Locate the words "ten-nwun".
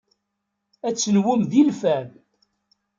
0.95-1.41